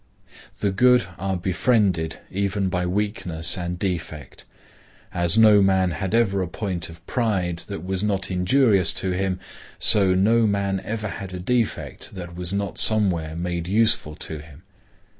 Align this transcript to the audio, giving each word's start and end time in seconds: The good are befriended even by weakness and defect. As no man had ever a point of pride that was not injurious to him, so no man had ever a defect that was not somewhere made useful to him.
The 0.61 0.71
good 0.71 1.05
are 1.19 1.37
befriended 1.37 2.17
even 2.31 2.69
by 2.69 2.87
weakness 2.87 3.55
and 3.55 3.77
defect. 3.77 4.45
As 5.13 5.37
no 5.37 5.61
man 5.61 5.91
had 5.91 6.15
ever 6.15 6.41
a 6.41 6.47
point 6.47 6.89
of 6.89 7.05
pride 7.05 7.59
that 7.67 7.85
was 7.85 8.01
not 8.01 8.31
injurious 8.31 8.93
to 8.95 9.11
him, 9.11 9.39
so 9.77 10.15
no 10.15 10.47
man 10.47 10.79
had 10.79 10.85
ever 11.03 11.35
a 11.35 11.39
defect 11.39 12.15
that 12.15 12.35
was 12.35 12.51
not 12.51 12.79
somewhere 12.79 13.35
made 13.35 13.67
useful 13.67 14.15
to 14.15 14.39
him. 14.39 14.63